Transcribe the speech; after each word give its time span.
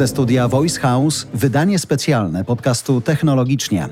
Ze 0.00 0.08
studia 0.08 0.48
Voice 0.48 0.80
House 0.80 1.26
wydanie 1.34 1.78
specjalne 1.78 2.44
podcastu 2.44 3.00
Technologicznie. 3.00 3.88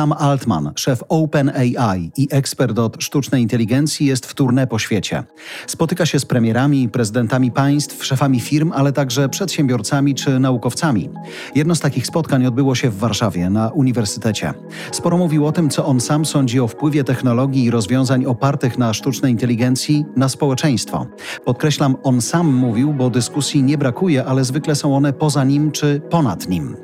Sam 0.00 0.12
Altman, 0.12 0.72
szef 0.76 1.02
OpenAI 1.08 2.12
i 2.16 2.28
ekspert 2.30 2.78
od 2.78 3.02
sztucznej 3.02 3.42
inteligencji, 3.42 4.06
jest 4.06 4.26
w 4.26 4.34
tournée 4.34 4.66
po 4.66 4.78
świecie. 4.78 5.24
Spotyka 5.66 6.06
się 6.06 6.18
z 6.18 6.24
premierami, 6.24 6.88
prezydentami 6.88 7.52
państw, 7.52 8.04
szefami 8.04 8.40
firm, 8.40 8.72
ale 8.74 8.92
także 8.92 9.28
przedsiębiorcami 9.28 10.14
czy 10.14 10.38
naukowcami. 10.38 11.10
Jedno 11.54 11.74
z 11.74 11.80
takich 11.80 12.06
spotkań 12.06 12.46
odbyło 12.46 12.74
się 12.74 12.90
w 12.90 12.98
Warszawie 12.98 13.50
na 13.50 13.68
uniwersytecie. 13.68 14.54
Sporo 14.92 15.18
mówił 15.18 15.46
o 15.46 15.52
tym, 15.52 15.70
co 15.70 15.86
on 15.86 16.00
sam 16.00 16.24
sądzi 16.24 16.60
o 16.60 16.68
wpływie 16.68 17.04
technologii 17.04 17.64
i 17.64 17.70
rozwiązań 17.70 18.24
opartych 18.26 18.78
na 18.78 18.94
sztucznej 18.94 19.32
inteligencji 19.32 20.04
na 20.16 20.28
społeczeństwo. 20.28 21.06
Podkreślam, 21.44 21.96
on 22.02 22.20
sam 22.20 22.54
mówił, 22.54 22.92
bo 22.92 23.10
dyskusji 23.10 23.62
nie 23.62 23.78
brakuje, 23.78 24.24
ale 24.24 24.44
zwykle 24.44 24.74
są 24.74 24.96
one 24.96 25.12
poza 25.12 25.44
nim 25.44 25.70
czy 25.70 26.00
ponad 26.10 26.48
nim. 26.48 26.76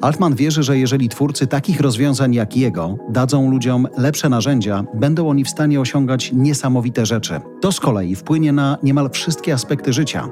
Altman 0.00 0.34
wierzy, 0.34 0.62
że 0.62 0.78
jeżeli 0.78 1.08
twórcy 1.08 1.46
takich 1.46 1.80
rozwiązań 1.80 2.34
jak 2.34 2.56
jego 2.62 2.98
dadzą 3.08 3.50
ludziom 3.50 3.88
lepsze 3.98 4.28
narzędzia, 4.28 4.84
będą 4.94 5.28
oni 5.28 5.44
w 5.44 5.50
stanie 5.50 5.80
osiągać 5.80 6.32
niesamowite 6.32 7.06
rzeczy. 7.06 7.40
To 7.60 7.72
z 7.72 7.80
kolei 7.80 8.16
wpłynie 8.16 8.52
na 8.52 8.78
niemal 8.82 9.10
wszystkie 9.10 9.54
aspekty 9.54 9.92
życia. 9.92 10.28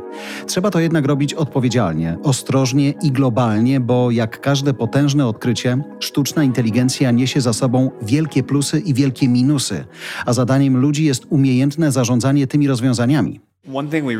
Trzeba 0.46 0.70
to 0.70 0.80
jednak 0.80 1.06
robić 1.06 1.34
odpowiedzialnie, 1.34 2.18
ostrożnie 2.22 2.90
i 3.02 3.10
globalnie, 3.12 3.80
bo 3.80 4.10
jak 4.10 4.40
każde 4.40 4.74
potężne 4.74 5.26
odkrycie, 5.26 5.82
sztuczna 6.00 6.44
inteligencja 6.44 7.10
niesie 7.10 7.40
za 7.40 7.52
sobą 7.52 7.90
wielkie 8.02 8.42
plusy 8.42 8.80
i 8.80 8.94
wielkie 8.94 9.28
minusy, 9.28 9.84
a 10.26 10.32
zadaniem 10.32 10.76
ludzi 10.76 11.04
jest 11.04 11.26
umiejętne 11.30 11.92
zarządzanie 11.92 12.46
tymi 12.46 12.68
rozwiązaniami. 12.68 13.49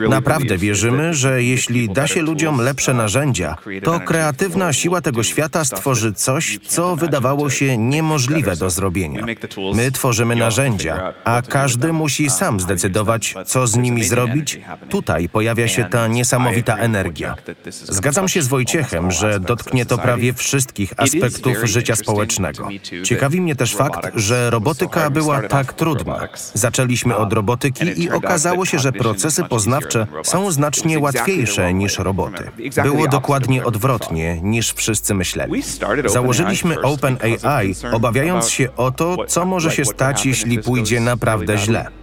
Naprawdę 0.08 0.58
wierzymy, 0.58 1.14
że 1.14 1.42
jeśli 1.42 1.88
da 1.88 2.06
się 2.06 2.22
ludziom 2.22 2.60
lepsze 2.60 2.94
narzędzia, 2.94 3.56
to 3.82 4.00
kreatywna 4.00 4.72
siła 4.72 5.00
tego 5.00 5.22
świata 5.22 5.64
stworzy 5.64 6.12
coś, 6.12 6.58
co 6.66 6.96
wydawało 6.96 7.50
się 7.50 7.78
niemożliwe 7.78 8.56
do 8.56 8.70
zrobienia. 8.70 9.26
My 9.74 9.92
tworzymy 9.92 10.36
narzędzia, 10.36 11.14
a 11.24 11.42
każdy 11.42 11.92
musi 11.92 12.30
sam 12.30 12.60
zdecydować, 12.60 13.34
co 13.46 13.66
z 13.66 13.76
nimi 13.76 14.04
zrobić. 14.04 14.60
Tutaj 14.88 15.28
pojawia 15.28 15.68
się 15.68 15.84
ta 15.84 16.06
niesamowita 16.06 16.76
energia. 16.76 17.34
Zgadzam 17.70 18.28
się 18.28 18.42
z 18.42 18.48
Wojciechem, 18.48 19.10
że 19.10 19.40
dotknie 19.40 19.86
to 19.86 19.98
prawie 19.98 20.32
wszystkich 20.32 20.92
aspektów 20.96 21.56
życia 21.64 21.96
społecznego. 21.96 22.68
Ciekawi 23.04 23.40
mnie 23.40 23.56
też 23.56 23.74
fakt, 23.74 24.10
że 24.14 24.50
robotyka 24.50 25.10
była 25.10 25.42
tak 25.42 25.72
trudna. 25.72 26.28
Zaczęliśmy 26.54 27.16
od 27.16 27.32
robotyki 27.32 28.02
i 28.02 28.10
okazało 28.10 28.66
się, 28.66 28.78
że 28.78 28.92
proces 28.92 29.29
procesy 29.30 29.48
poznawcze 29.48 30.06
są 30.22 30.50
znacznie 30.50 30.98
łatwiejsze 30.98 31.74
niż 31.74 31.98
roboty. 31.98 32.50
Było 32.82 33.08
dokładnie 33.08 33.64
odwrotnie 33.64 34.40
niż 34.42 34.72
wszyscy 34.72 35.14
myśleli. 35.14 35.62
Założyliśmy 36.06 36.80
OpenAI, 36.82 37.74
obawiając 37.92 38.48
się 38.48 38.76
o 38.76 38.90
to, 38.90 39.16
co 39.26 39.44
może 39.44 39.70
się 39.70 39.84
stać, 39.84 40.26
jeśli 40.26 40.58
pójdzie 40.62 41.00
naprawdę 41.00 41.58
źle. 41.58 41.99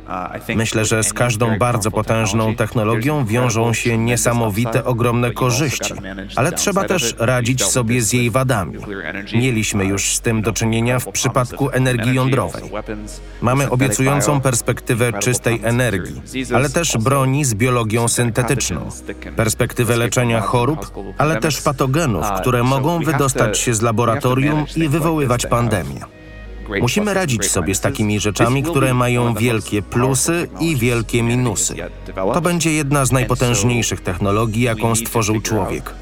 Myślę, 0.56 0.86
że 0.86 1.04
z 1.04 1.14
każdą 1.14 1.58
bardzo 1.58 1.92
potężną 1.92 2.56
technologią 2.56 3.26
wiążą 3.26 3.74
się 3.74 3.98
niesamowite, 3.98 4.86
ogromne 4.86 5.32
korzyści, 5.32 5.94
ale 6.36 6.52
trzeba 6.52 6.84
też 6.84 7.16
radzić 7.18 7.64
sobie 7.66 8.02
z 8.02 8.14
jej 8.14 8.32
wadami. 8.32 8.78
Mieliśmy 9.34 9.86
już 9.86 10.14
z 10.14 10.22
tym 10.22 10.42
do 10.42 10.54
czynienia 10.54 11.00
w 11.00 11.08
przypadku 11.12 11.70
energii 11.70 12.16
jądrowej. 12.16 12.64
Mamy 13.42 13.70
obiecującą 13.70 14.42
perspektywę 14.42 15.14
czystej 15.14 15.62
energii, 15.64 16.22
ale 16.56 16.70
też 16.70 16.98
broni 16.98 17.46
z 17.46 17.54
biologią 17.54 18.08
syntetyczną, 18.08 18.90
perspektywę 19.36 19.98
leczenia 19.98 20.42
chorób, 20.42 20.92
ale 21.18 21.40
też 21.40 21.62
patogenów, 21.62 22.26
które 22.42 22.64
mogą 22.64 23.04
wydostać 23.04 23.60
się 23.60 23.74
z 23.74 23.82
laboratorium 23.82 24.66
i 24.76 24.88
wywoływać 24.88 25.46
pandemię. 25.46 26.17
Musimy 26.82 27.14
radzić 27.14 27.46
sobie 27.52 27.76
z 27.76 27.82
takimi 27.82 28.20
rzeczami, 28.20 28.64
które 28.64 28.94
mają 28.94 29.34
wielkie 29.34 29.82
plusy 29.82 30.50
i 30.60 30.76
wielkie 30.76 31.24
minusy. 31.24 31.76
To 32.34 32.42
będzie 32.42 32.74
jedna 32.74 33.06
z 33.06 33.12
najpotężniejszych 33.12 34.02
technologii, 34.02 34.62
jaką 34.64 34.96
stworzył 34.96 35.42
człowiek. 35.42 35.94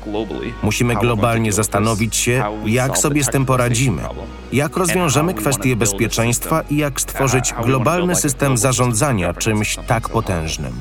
Musimy 0.64 0.96
globalnie 0.96 1.52
zastanowić 1.52 2.16
się, 2.16 2.44
jak 2.66 2.98
sobie 2.98 3.24
z 3.24 3.30
tym 3.30 3.46
poradzimy, 3.46 4.02
jak 4.54 4.78
rozwiążemy 4.78 5.34
kwestie 5.34 5.76
bezpieczeństwa 5.76 6.62
i 6.70 6.78
jak 6.78 7.02
stworzyć 7.02 7.54
globalny 7.66 8.16
system 8.16 8.58
zarządzania 8.58 9.34
czymś 9.34 9.78
tak 9.88 10.10
potężnym. 10.10 10.74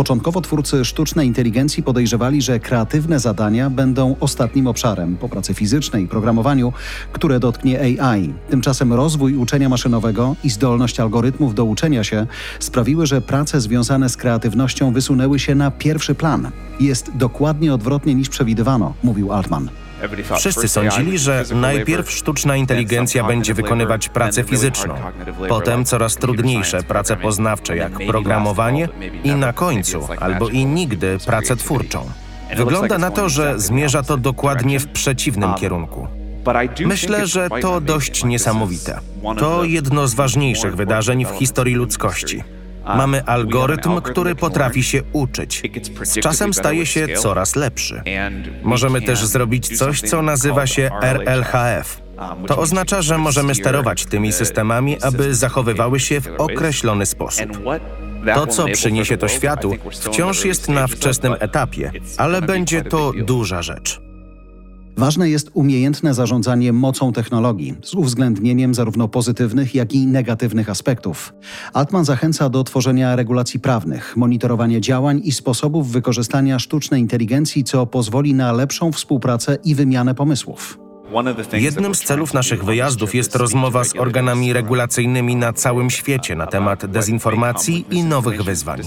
Początkowo 0.00 0.40
twórcy 0.40 0.84
sztucznej 0.84 1.26
inteligencji 1.26 1.82
podejrzewali, 1.82 2.42
że 2.42 2.60
kreatywne 2.60 3.20
zadania 3.20 3.70
będą 3.70 4.16
ostatnim 4.20 4.66
obszarem 4.66 5.16
po 5.16 5.28
pracy 5.28 5.54
fizycznej 5.54 6.04
i 6.04 6.08
programowaniu, 6.08 6.72
które 7.12 7.40
dotknie 7.40 7.80
AI. 7.80 8.34
Tymczasem 8.50 8.92
rozwój 8.92 9.36
uczenia 9.36 9.68
maszynowego 9.68 10.36
i 10.44 10.50
zdolność 10.50 11.00
algorytmów 11.00 11.54
do 11.54 11.64
uczenia 11.64 12.04
się 12.04 12.26
sprawiły, 12.60 13.06
że 13.06 13.20
prace 13.20 13.60
związane 13.60 14.08
z 14.08 14.16
kreatywnością 14.16 14.92
wysunęły 14.92 15.38
się 15.38 15.54
na 15.54 15.70
pierwszy 15.70 16.14
plan. 16.14 16.50
Jest 16.80 17.16
dokładnie 17.16 17.74
odwrotnie 17.74 18.14
niż 18.14 18.28
przewidywano, 18.28 18.94
mówił 19.02 19.32
Altman. 19.32 19.68
Wszyscy 20.36 20.68
sądzili, 20.68 21.18
że 21.18 21.44
najpierw 21.54 22.10
sztuczna 22.10 22.56
inteligencja 22.56 23.24
będzie 23.24 23.54
wykonywać 23.54 24.08
pracę 24.08 24.44
fizyczną, 24.44 24.94
potem 25.48 25.84
coraz 25.84 26.16
trudniejsze 26.16 26.82
prace 26.82 27.16
poznawcze 27.16 27.76
jak 27.76 27.92
programowanie 28.06 28.88
i 29.24 29.30
na 29.30 29.52
końcu, 29.52 30.08
albo 30.20 30.48
i 30.48 30.66
nigdy, 30.66 31.18
pracę 31.26 31.56
twórczą. 31.56 32.10
Wygląda 32.56 32.98
na 32.98 33.10
to, 33.10 33.28
że 33.28 33.60
zmierza 33.60 34.02
to 34.02 34.16
dokładnie 34.16 34.80
w 34.80 34.88
przeciwnym 34.88 35.54
kierunku. 35.54 36.06
Myślę, 36.86 37.26
że 37.26 37.48
to 37.60 37.80
dość 37.80 38.24
niesamowite. 38.24 39.00
To 39.38 39.64
jedno 39.64 40.08
z 40.08 40.14
ważniejszych 40.14 40.76
wydarzeń 40.76 41.24
w 41.24 41.30
historii 41.30 41.74
ludzkości. 41.74 42.42
Mamy 42.84 43.24
algorytm, 43.24 44.00
który 44.00 44.34
potrafi 44.34 44.82
się 44.82 45.02
uczyć. 45.12 45.62
Z 46.02 46.18
czasem 46.20 46.54
staje 46.54 46.86
się 46.86 47.08
coraz 47.08 47.56
lepszy. 47.56 48.02
Możemy 48.62 49.02
też 49.02 49.24
zrobić 49.24 49.78
coś, 49.78 50.00
co 50.00 50.22
nazywa 50.22 50.66
się 50.66 50.90
RLHF. 51.02 52.02
To 52.46 52.58
oznacza, 52.58 53.02
że 53.02 53.18
możemy 53.18 53.54
sterować 53.54 54.06
tymi 54.06 54.32
systemami, 54.32 55.02
aby 55.02 55.34
zachowywały 55.34 56.00
się 56.00 56.20
w 56.20 56.28
określony 56.38 57.06
sposób. 57.06 57.46
To, 58.34 58.46
co 58.46 58.66
przyniesie 58.68 59.16
to 59.16 59.28
światu, 59.28 59.74
wciąż 59.90 60.44
jest 60.44 60.68
na 60.68 60.86
wczesnym 60.86 61.34
etapie, 61.40 61.92
ale 62.16 62.42
będzie 62.42 62.82
to 62.82 63.12
duża 63.12 63.62
rzecz. 63.62 64.00
Ważne 64.96 65.30
jest 65.30 65.50
umiejętne 65.54 66.14
zarządzanie 66.14 66.72
mocą 66.72 67.12
technologii, 67.12 67.74
z 67.82 67.94
uwzględnieniem 67.94 68.74
zarówno 68.74 69.08
pozytywnych, 69.08 69.74
jak 69.74 69.92
i 69.92 70.06
negatywnych 70.06 70.70
aspektów. 70.70 71.32
Altman 71.72 72.04
zachęca 72.04 72.48
do 72.48 72.64
tworzenia 72.64 73.16
regulacji 73.16 73.60
prawnych, 73.60 74.16
monitorowania 74.16 74.80
działań 74.80 75.20
i 75.24 75.32
sposobów 75.32 75.90
wykorzystania 75.90 76.58
sztucznej 76.58 77.00
inteligencji, 77.00 77.64
co 77.64 77.86
pozwoli 77.86 78.34
na 78.34 78.52
lepszą 78.52 78.92
współpracę 78.92 79.58
i 79.64 79.74
wymianę 79.74 80.14
pomysłów. 80.14 80.78
Jednym 81.52 81.94
z 81.94 82.00
celów 82.00 82.34
naszych 82.34 82.64
wyjazdów 82.64 83.14
jest 83.14 83.36
rozmowa 83.36 83.84
z 83.84 83.96
organami 83.96 84.52
regulacyjnymi 84.52 85.36
na 85.36 85.52
całym 85.52 85.90
świecie 85.90 86.36
na 86.36 86.46
temat 86.46 86.86
dezinformacji 86.86 87.86
i 87.90 88.04
nowych 88.04 88.42
wyzwań. 88.42 88.80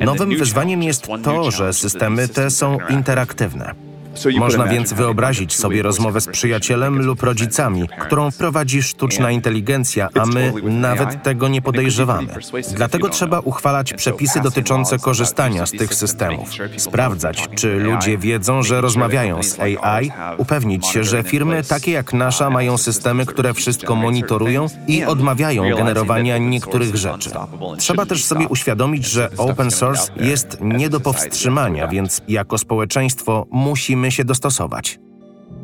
Nowym 0.00 0.38
wyzwaniem 0.38 0.82
jest 0.82 1.06
to, 1.22 1.50
że 1.50 1.72
systemy 1.72 2.28
te 2.28 2.50
są 2.50 2.78
interaktywne. 2.90 3.93
Można 4.38 4.66
więc 4.66 4.92
wyobrazić 4.92 5.56
sobie 5.56 5.82
rozmowę 5.82 6.20
z 6.20 6.26
przyjacielem 6.26 7.02
lub 7.02 7.22
rodzicami, 7.22 7.88
którą 8.00 8.32
prowadzi 8.32 8.82
sztuczna 8.82 9.30
inteligencja, 9.30 10.08
a 10.20 10.26
my 10.26 10.52
nawet 10.62 11.22
tego 11.22 11.48
nie 11.48 11.62
podejrzewamy. 11.62 12.28
Dlatego 12.76 13.08
trzeba 13.08 13.38
uchwalać 13.38 13.92
przepisy 13.92 14.40
dotyczące 14.40 14.98
korzystania 14.98 15.66
z 15.66 15.70
tych 15.70 15.94
systemów, 15.94 16.48
sprawdzać, 16.76 17.48
czy 17.54 17.74
ludzie 17.74 18.18
wiedzą, 18.18 18.62
że 18.62 18.80
rozmawiają 18.80 19.42
z 19.42 19.58
AI, 19.60 20.10
upewnić 20.38 20.86
się, 20.86 21.04
że 21.04 21.22
firmy 21.22 21.62
takie 21.62 21.92
jak 21.92 22.12
nasza 22.12 22.50
mają 22.50 22.78
systemy, 22.78 23.26
które 23.26 23.54
wszystko 23.54 23.94
monitorują 23.94 24.66
i 24.88 25.04
odmawiają 25.04 25.76
generowania 25.76 26.38
niektórych 26.38 26.96
rzeczy. 26.96 27.30
Trzeba 27.78 28.06
też 28.06 28.24
sobie 28.24 28.48
uświadomić, 28.48 29.06
że 29.06 29.30
open 29.36 29.70
source 29.70 30.12
jest 30.16 30.58
nie 30.60 30.88
do 30.90 31.00
powstrzymania, 31.00 31.88
więc 31.88 32.22
jako 32.28 32.58
społeczeństwo 32.58 33.46
musimy 33.50 34.03
musimy 34.04 34.16
się 34.16 34.24
dostosować. 34.24 34.98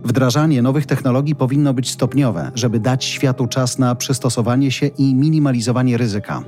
Wdrażanie 0.05 0.63
nowych 0.63 0.87
technologii 0.87 1.35
powinno 1.35 1.75
być 1.75 1.91
stopniowe, 1.91 2.51
żeby 2.55 2.81
dać 2.81 3.05
światu 3.05 3.47
czas 3.47 3.79
na 3.79 3.95
przystosowanie 3.95 4.71
się 4.71 4.87
i 4.87 5.15
minimalizowanie 5.15 5.99
ryzyka. 5.99 6.43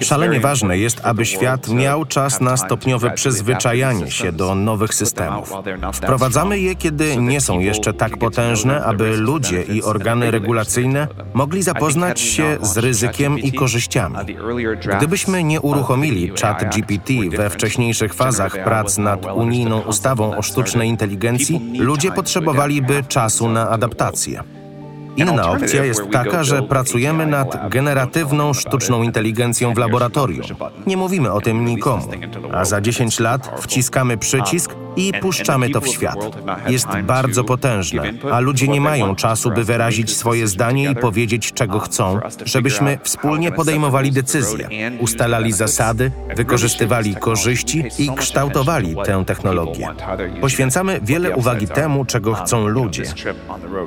Szalenie 0.00 0.40
ważne 0.40 0.78
jest, 0.78 1.00
aby 1.02 1.26
świat 1.26 1.68
miał 1.68 2.04
czas 2.04 2.40
na 2.40 2.56
stopniowe 2.56 3.10
przyzwyczajanie 3.10 4.10
się 4.10 4.32
do 4.32 4.54
nowych 4.54 4.94
systemów. 4.94 5.52
Wprowadzamy 5.92 6.58
je, 6.58 6.74
kiedy 6.74 7.16
nie 7.16 7.40
są 7.40 7.58
jeszcze 7.58 7.92
tak 7.92 8.16
potężne, 8.16 8.84
aby 8.84 9.16
ludzie 9.16 9.62
i 9.62 9.82
organy 9.82 10.30
regulacyjne 10.30 11.08
mogli 11.34 11.62
zapoznać 11.62 12.20
się 12.20 12.58
z 12.62 12.78
ryzykiem 12.78 13.38
i 13.38 13.52
korzyściami. 13.52 14.16
Gdybyśmy 14.96 15.44
nie 15.44 15.60
uruchomili 15.60 16.32
chat 16.42 16.74
GPT 16.74 17.12
we 17.36 17.50
wcześniejszych 17.50 18.14
fazach 18.14 18.64
prac 18.64 18.98
nad 18.98 19.26
unijną 19.26 19.80
ustawą 19.80 20.36
o 20.36 20.42
sztucznej 20.42 20.88
inteligencji, 20.88 21.72
ludzie 21.78 22.12
potrzebowaliby 22.12 23.04
czasu 23.08 23.48
na 23.48 23.70
adaptację. 23.70 24.59
Inna 25.16 25.50
opcja 25.50 25.84
jest 25.84 26.02
taka, 26.12 26.44
że 26.44 26.62
pracujemy 26.62 27.26
nad 27.26 27.68
generatywną 27.70 28.54
sztuczną 28.54 29.02
inteligencją 29.02 29.74
w 29.74 29.78
laboratorium. 29.78 30.46
Nie 30.86 30.96
mówimy 30.96 31.32
o 31.32 31.40
tym 31.40 31.64
nikomu, 31.64 32.10
a 32.52 32.64
za 32.64 32.80
10 32.80 33.20
lat 33.20 33.60
wciskamy 33.60 34.18
przycisk 34.18 34.74
i 34.96 35.12
puszczamy 35.20 35.70
to 35.70 35.80
w 35.80 35.88
świat. 35.88 36.16
Jest 36.66 36.88
bardzo 37.02 37.44
potężne, 37.44 38.02
a 38.32 38.40
ludzie 38.40 38.68
nie 38.68 38.80
mają 38.80 39.16
czasu, 39.16 39.50
by 39.50 39.64
wyrazić 39.64 40.16
swoje 40.16 40.46
zdanie 40.46 40.90
i 40.90 40.96
powiedzieć, 40.96 41.52
czego 41.52 41.78
chcą, 41.78 42.20
żebyśmy 42.44 42.98
wspólnie 43.02 43.52
podejmowali 43.52 44.12
decyzje, 44.12 44.68
ustalali 45.00 45.52
zasady, 45.52 46.10
wykorzystywali 46.36 47.16
korzyści 47.16 47.84
i 47.98 48.10
kształtowali 48.16 48.96
tę 49.04 49.24
technologię. 49.26 49.88
Poświęcamy 50.40 51.00
wiele 51.02 51.36
uwagi 51.36 51.68
temu, 51.68 52.04
czego 52.04 52.34
chcą 52.34 52.66
ludzie. 52.66 53.04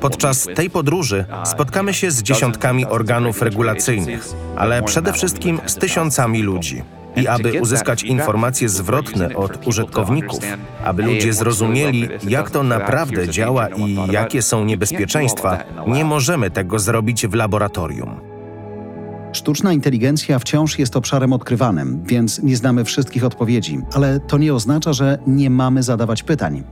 Podczas 0.00 0.48
tej 0.54 0.70
podróży 0.70 1.13
spotkamy 1.44 1.94
się 1.94 2.10
z 2.10 2.22
dziesiątkami 2.22 2.86
organów 2.86 3.42
regulacyjnych, 3.42 4.28
ale 4.56 4.82
przede 4.82 5.12
wszystkim 5.12 5.60
z 5.66 5.74
tysiącami 5.74 6.42
ludzi. 6.42 6.82
I 7.16 7.28
aby 7.28 7.60
uzyskać 7.60 8.02
informacje 8.02 8.68
zwrotne 8.68 9.34
od 9.34 9.66
użytkowników, 9.66 10.44
aby 10.84 11.02
ludzie 11.02 11.32
zrozumieli, 11.32 12.08
jak 12.28 12.50
to 12.50 12.62
naprawdę 12.62 13.28
działa 13.28 13.68
i 13.68 13.96
jakie 14.10 14.42
są 14.42 14.64
niebezpieczeństwa, 14.64 15.64
nie 15.86 16.04
możemy 16.04 16.50
tego 16.50 16.78
zrobić 16.78 17.26
w 17.26 17.34
laboratorium. 17.34 18.20
Sztuczna 19.32 19.72
inteligencja 19.72 20.38
wciąż 20.38 20.78
jest 20.78 20.96
obszarem 20.96 21.32
odkrywanym, 21.32 22.02
więc 22.06 22.42
nie 22.42 22.56
znamy 22.56 22.84
wszystkich 22.84 23.24
odpowiedzi, 23.24 23.80
ale 23.94 24.20
to 24.20 24.38
nie 24.38 24.54
oznacza, 24.54 24.92
że 24.92 25.18
nie 25.26 25.50
mamy 25.50 25.82
zadawać 25.82 26.22
pytań. 26.22 26.62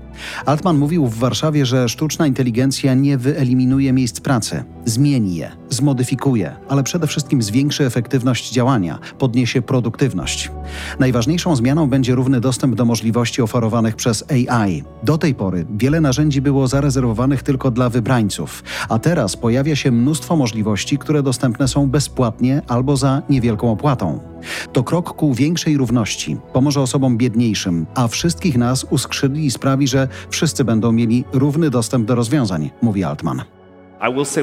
Altman 0.47 0.79
mówił 0.79 1.07
w 1.07 1.19
Warszawie, 1.19 1.67
że 1.67 1.89
sztuczna 1.89 2.27
inteligencja 2.27 2.95
nie 2.95 3.19
wyeliminuje 3.19 3.93
miejsc 3.93 4.21
pracy, 4.21 4.65
zmieni 4.85 5.37
je, 5.37 5.51
zmodyfikuje, 5.71 6.57
ale 6.69 6.83
przede 6.83 7.07
wszystkim 7.07 7.43
zwiększy 7.43 7.87
efektywność 7.87 8.53
działania, 8.53 8.99
podniesie 9.19 9.63
produktywność. 9.63 10.51
Najważniejszą 10.99 11.57
zmianą 11.57 11.87
będzie 11.87 12.15
równy 12.15 12.41
dostęp 12.41 12.75
do 12.75 12.85
możliwości 12.85 13.43
oferowanych 13.43 13.97
przez 13.97 14.25
AI. 14.31 14.85
Do 15.03 15.19
tej 15.19 15.35
pory 15.35 15.67
wiele 15.77 16.01
narzędzi 16.01 16.41
było 16.41 16.69
zarezerwowanych 16.69 17.43
tylko 17.43 17.71
dla 17.71 17.89
wybrańców, 17.89 18.63
a 18.89 18.99
teraz 18.99 19.37
pojawia 19.37 19.77
się 19.77 19.91
mnóstwo 19.91 20.37
możliwości, 20.37 20.99
które 20.99 21.23
dostępne 21.23 21.69
są 21.69 21.91
bezpłatnie 21.91 22.63
albo 22.69 22.97
za 22.97 23.23
niewielką 23.31 23.73
opłatą. 23.73 24.32
To 24.73 24.83
krok 24.83 25.17
ku 25.17 25.35
większej 25.35 25.77
równości, 25.77 26.37
pomoże 26.53 26.81
osobom 26.81 27.17
biedniejszym, 27.17 27.87
a 27.95 28.09
wszystkich 28.09 28.57
nas 28.57 28.87
uskrzydli 28.91 29.47
i 29.47 29.51
sprawi, 29.51 29.89
że 29.89 30.09
wszyscy 30.31 30.65
będą 30.65 30.93
mieli 30.93 31.25
równy 31.33 31.71
dostęp 31.71 32.07
do 32.07 32.15
rozwiązań, 32.15 32.71
mówi 32.83 33.05
Altman. 33.05 33.43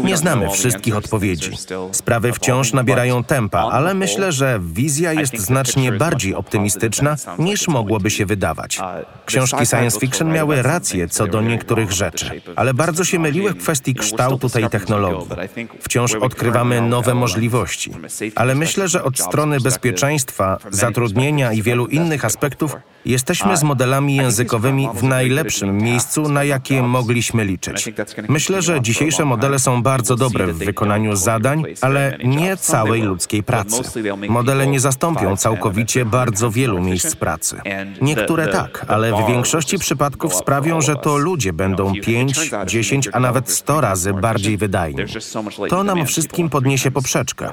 Nie 0.03 0.17
znamy 0.17 0.49
wszystkich 0.49 0.95
odpowiedzi. 0.95 1.51
Sprawy 1.91 2.33
wciąż 2.33 2.73
nabierają 2.73 3.23
tempa, 3.23 3.59
ale 3.59 3.93
myślę, 3.93 4.31
że 4.31 4.59
wizja 4.63 5.13
jest 5.13 5.37
znacznie 5.37 5.91
bardziej 5.91 6.35
optymistyczna 6.35 7.15
niż 7.39 7.67
mogłoby 7.67 8.09
się 8.09 8.25
wydawać. 8.25 8.79
Książki 9.25 9.65
science 9.65 9.99
fiction 9.99 10.33
miały 10.33 10.61
rację 10.61 11.07
co 11.07 11.27
do 11.27 11.41
niektórych 11.41 11.91
rzeczy, 11.91 12.41
ale 12.55 12.73
bardzo 12.73 13.03
się 13.03 13.19
myliły 13.19 13.51
w 13.51 13.57
kwestii 13.57 13.95
kształtu 13.95 14.49
tej 14.49 14.69
technologii. 14.69 15.29
Wciąż 15.81 16.15
odkrywamy 16.15 16.81
nowe 16.81 17.13
możliwości, 17.13 17.91
ale 18.35 18.55
myślę, 18.55 18.87
że 18.87 19.03
od 19.03 19.19
strony 19.19 19.59
bezpieczeństwa, 19.59 20.57
zatrudnienia 20.69 21.53
i 21.53 21.61
wielu 21.61 21.87
innych 21.87 22.25
aspektów 22.25 22.75
Jesteśmy 23.05 23.57
z 23.57 23.63
modelami 23.63 24.15
językowymi 24.15 24.89
w 24.93 25.03
najlepszym 25.03 25.77
miejscu, 25.77 26.29
na 26.29 26.43
jakie 26.43 26.83
mogliśmy 26.83 27.45
liczyć. 27.45 27.89
Myślę, 28.29 28.61
że 28.61 28.81
dzisiejsze 28.81 29.25
modele 29.25 29.59
są 29.59 29.83
bardzo 29.83 30.15
dobre 30.15 30.47
w 30.47 30.57
wykonaniu 30.57 31.15
zadań, 31.15 31.63
ale 31.81 32.17
nie 32.23 32.57
całej 32.57 33.01
ludzkiej 33.01 33.43
pracy. 33.43 33.81
Modele 34.29 34.67
nie 34.67 34.79
zastąpią 34.79 35.37
całkowicie 35.37 36.05
bardzo 36.05 36.51
wielu 36.51 36.81
miejsc 36.81 37.15
pracy. 37.15 37.61
Niektóre 38.01 38.47
tak, 38.47 38.85
ale 38.87 39.23
w 39.23 39.27
większości 39.27 39.79
przypadków 39.79 40.35
sprawią, 40.35 40.81
że 40.81 40.95
to 40.95 41.17
ludzie 41.17 41.53
będą 41.53 41.93
5, 41.93 42.51
10, 42.65 43.09
a 43.13 43.19
nawet 43.19 43.51
100 43.51 43.81
razy 43.81 44.13
bardziej 44.13 44.57
wydajni. 44.57 45.03
To 45.69 45.83
nam 45.83 46.05
wszystkim 46.05 46.49
podniesie 46.49 46.91
poprzeczkę. 46.91 47.49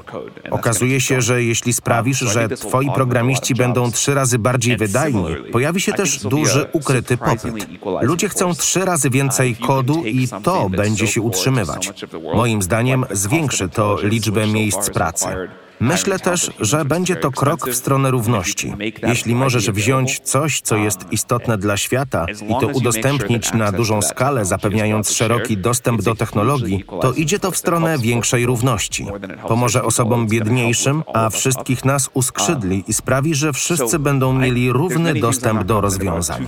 Okazuje 0.51 1.01
się, 1.01 1.21
że 1.21 1.43
jeśli 1.43 1.73
sprawisz, 1.73 2.19
że 2.19 2.49
twoi 2.49 2.91
programiści 2.91 3.55
będą 3.55 3.91
trzy 3.91 4.13
razy 4.13 4.39
bardziej 4.39 4.77
wydajni, 4.77 5.36
Pojawi 5.51 5.81
się 5.81 5.93
też 5.93 6.19
duży 6.23 6.65
ukryty 6.73 7.17
popyt. 7.17 7.67
Ludzie 8.01 8.29
chcą 8.29 8.55
trzy 8.55 8.85
razy 8.85 9.09
więcej 9.09 9.55
kodu 9.55 10.03
i 10.05 10.27
to 10.43 10.69
będzie 10.69 11.07
się 11.07 11.21
utrzymywać. 11.21 11.93
Moim 12.35 12.61
zdaniem 12.61 13.05
zwiększy 13.11 13.69
to 13.69 13.97
liczbę 14.03 14.47
miejsc 14.47 14.89
pracy. 14.89 15.27
Myślę 15.79 16.19
też, 16.19 16.51
że 16.59 16.85
będzie 16.85 17.15
to 17.15 17.31
krok 17.31 17.69
w 17.69 17.75
stronę 17.75 18.11
równości. 18.11 18.73
Jeśli 19.07 19.35
możesz 19.35 19.71
wziąć 19.71 20.19
coś, 20.19 20.61
co 20.61 20.75
jest 20.75 20.99
istotne 21.11 21.57
dla 21.57 21.77
świata 21.77 22.25
i 22.49 22.59
to 22.59 22.67
udostępnić 22.67 23.53
na 23.53 23.71
dużą 23.71 24.01
skalę, 24.01 24.45
zapewniając 24.45 25.11
szeroki 25.11 25.57
dostęp 25.57 26.01
do 26.01 26.15
technologii, 26.15 26.85
to 27.01 27.13
idzie 27.13 27.39
to 27.39 27.51
w 27.51 27.57
stronę 27.57 27.97
większej 27.97 28.45
równości. 28.45 29.05
Pomoże 29.47 29.83
osobom 29.83 30.27
biedniejszym, 30.27 31.03
a 31.13 31.29
wszystkich 31.29 31.85
nas 31.85 32.09
uskrzydli 32.13 32.83
i 32.87 32.93
sprawi, 32.93 33.35
że 33.35 33.53
wszyscy 33.53 33.99
będą 33.99 34.33
mieli 34.33 34.71
równy 34.71 35.13
dostęp 35.13 35.63
do 35.63 35.81
rozwiązań. 35.81 36.47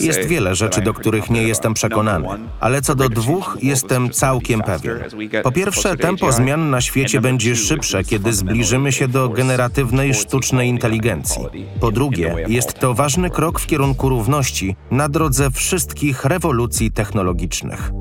Jest 0.00 0.20
wiele 0.20 0.54
rzeczy, 0.54 0.80
do 0.80 0.94
których 0.94 1.30
nie 1.30 1.42
jestem 1.42 1.74
przekonany, 1.74 2.28
ale 2.60 2.82
co 2.82 2.94
do 2.94 3.08
dwóch 3.08 3.58
jestem 3.62 4.10
całkiem 4.10 4.62
pewien. 4.62 4.98
Po 5.42 5.52
pierwsze, 5.52 5.96
tempo 5.96 6.32
zmian 6.32 6.70
na 6.70 6.80
świecie 6.80 7.20
będzie 7.20 7.56
szybsze, 7.56 8.04
kiedy 8.04 8.32
zbliży 8.32 8.69
zbliżymy 8.70 8.92
się 8.92 9.08
do 9.08 9.28
generatywnej 9.28 10.14
sztucznej 10.14 10.68
inteligencji. 10.68 11.42
Po 11.80 11.92
drugie, 11.92 12.34
jest 12.48 12.74
to 12.74 12.94
ważny 12.94 13.30
krok 13.30 13.60
w 13.60 13.66
kierunku 13.66 14.08
równości 14.08 14.76
na 14.90 15.08
drodze 15.08 15.50
wszystkich 15.50 16.24
rewolucji 16.24 16.90
technologicznych. 16.90 17.92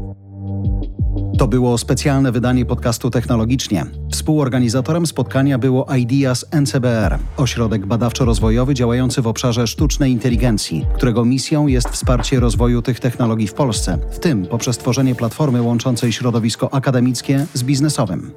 To 1.38 1.48
było 1.48 1.78
specjalne 1.78 2.32
wydanie 2.32 2.66
podcastu 2.66 3.10
Technologicznie. 3.10 3.86
Współorganizatorem 4.12 5.08
spotkania 5.08 5.58
było 5.58 5.96
Ideas 5.96 6.46
NCBR, 6.52 7.18
ośrodek 7.38 7.86
badawczo-rozwojowy 7.86 8.74
działający 8.74 9.22
w 9.22 9.28
obszarze 9.28 9.68
sztucznej 9.68 10.12
inteligencji, 10.12 10.86
którego 10.96 11.26
misją 11.26 11.68
jest 11.68 11.90
wsparcie 11.90 12.40
rozwoju 12.40 12.82
tych 12.82 13.00
technologii 13.00 13.48
w 13.48 13.54
Polsce, 13.54 13.98
w 14.12 14.20
tym 14.20 14.46
poprzez 14.46 14.78
tworzenie 14.78 15.16
platformy 15.16 15.62
łączącej 15.62 16.14
środowisko 16.14 16.74
akademickie 16.74 17.46
z 17.54 17.64
biznesowym. 17.64 18.32